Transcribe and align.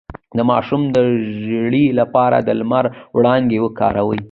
د 0.37 0.39
ماشوم 0.51 0.81
د 0.95 0.97
ژیړي 1.43 1.85
لپاره 1.99 2.37
د 2.47 2.49
لمر 2.59 2.85
وړانګې 3.15 3.59
وکاروئ 3.61 4.19